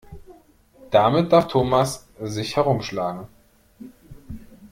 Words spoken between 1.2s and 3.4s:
darf Thomas sich herumschlagen.